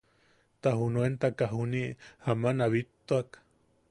Ta 0.65 0.71
nuentaka 0.93 1.45
juniʼi 1.53 1.91
aman 2.31 2.57
a 2.65 2.67
bittuak. 2.73 3.29